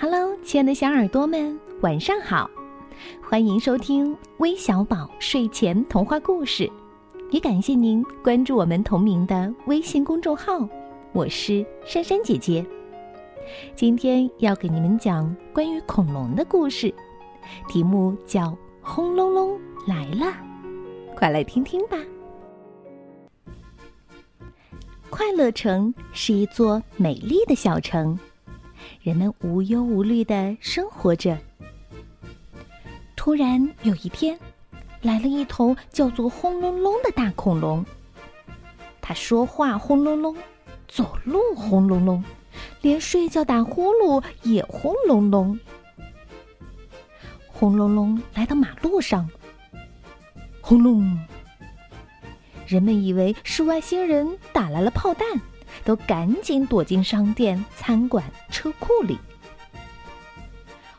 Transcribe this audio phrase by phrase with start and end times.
[0.00, 2.48] Hello，亲爱的小耳朵们，晚上好！
[3.20, 6.70] 欢迎收听微小宝睡前童话故事，
[7.32, 10.68] 也感谢您关注我们同名的微信公众号。
[11.12, 12.64] 我是珊珊姐姐，
[13.74, 16.94] 今天要给你们讲关于恐龙的故事，
[17.66, 18.42] 题目叫
[18.80, 20.26] 《轰隆隆来了》，
[21.16, 21.96] 快来听听吧。
[25.10, 28.16] 快乐城是一座美丽的小城，
[29.08, 31.38] 人们无忧无虑的生活着。
[33.16, 34.38] 突然有一天，
[35.00, 37.82] 来了一头叫做轰隆隆的大恐龙。
[39.00, 40.36] 它说话轰隆隆，
[40.86, 42.22] 走路轰隆隆，
[42.82, 45.58] 连睡觉打呼噜也轰隆隆。
[47.46, 49.26] 轰隆隆来到马路上，
[50.60, 51.18] 轰隆。
[52.66, 55.26] 人们以为是外星人打来了炮弹，
[55.84, 59.18] 都赶紧躲进商店、餐馆、车库里。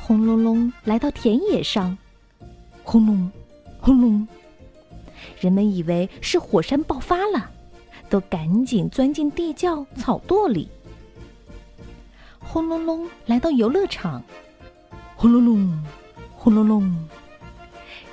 [0.00, 1.96] 轰隆隆来到田野上，
[2.82, 3.30] 轰隆，
[3.80, 4.26] 轰隆。
[5.38, 7.50] 人们以为是火山爆发了，
[8.08, 10.68] 都赶紧钻进地窖、草垛里。
[12.38, 14.22] 轰隆隆来到游乐场，
[15.14, 15.84] 轰隆隆，
[16.34, 17.08] 轰隆隆。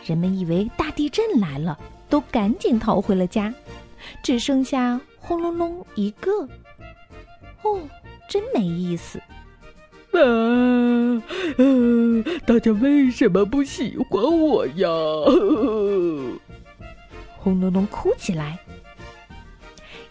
[0.06, 1.78] 人们以为大地震来了。
[2.10, 3.54] 都赶紧逃回了家，
[4.23, 6.31] 只剩下轰隆隆一个。
[7.64, 7.81] 哦，
[8.30, 9.20] 真没意思！
[10.14, 10.22] 啊，
[11.58, 14.88] 呃大家为什么不喜欢我呀？
[17.38, 18.58] 轰隆隆哭起来。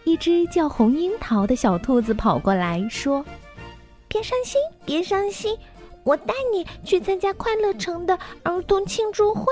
[0.05, 3.25] 一只叫红樱桃的小兔子跑过来说
[4.07, 5.57] ：“别伤心，别伤心，
[6.05, 9.47] 我带你去参加快乐城的儿童庆祝会。”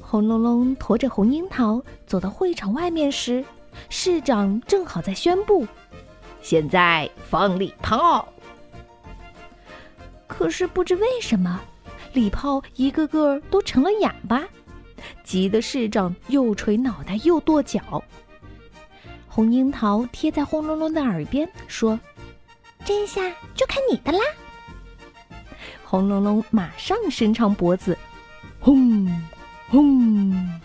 [0.00, 3.44] 轰隆隆驮着红樱桃走到会场外面时，
[3.88, 5.66] 市长正好在宣布
[6.42, 8.28] ：“现在放礼炮。”
[10.26, 11.60] 可是不知为什么，
[12.12, 14.44] 礼炮一个个都成了哑巴，
[15.22, 18.02] 急得市长又捶脑袋又跺脚。
[19.28, 21.98] 红樱桃贴在轰隆隆的耳边说
[22.84, 23.20] ：“这下
[23.54, 24.18] 就看你的啦！”
[25.84, 27.96] 轰隆隆马上伸长脖子，
[28.60, 29.06] 轰！
[29.68, 30.60] 轰！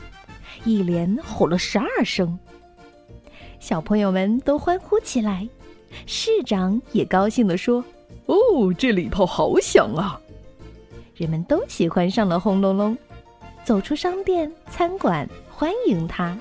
[0.63, 2.37] 一连吼了十二声，
[3.61, 5.47] 小朋友们都欢呼起来，
[6.07, 7.85] 市长也高兴地说
[8.25, 10.19] ：“哦，这礼炮好响啊！”
[11.15, 12.97] 人们都喜欢上了轰隆隆，
[13.63, 16.35] 走出商店、餐馆欢迎他。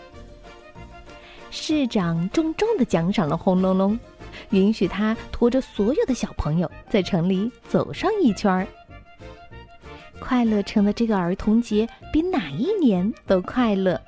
[1.50, 4.00] 市长重重的奖赏了轰隆隆，
[4.48, 8.66] 允许他驮着所有的小朋友在城里走上一圈儿。
[10.18, 14.00] 快乐城的这个儿童节比哪一年都快乐。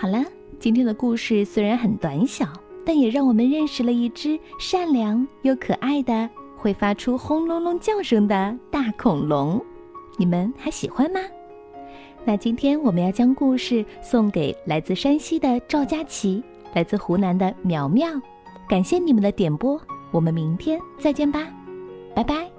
[0.00, 0.24] 好了，
[0.60, 2.46] 今天的故事虽然很短小，
[2.86, 9.60] 但也让我们认识了一只善良又可爱的、会发出轰隆隆叫声的大恐龙。
[10.16, 11.18] 你们还喜欢吗？
[12.24, 16.40] 那今天我们要将故事送给来自山西的赵佳琪，
[16.74, 18.08] 来自湖南的苗苗。
[18.68, 19.80] 感谢你们的点播，
[20.12, 21.48] 我们明天再见吧。
[22.14, 22.57] 拜拜。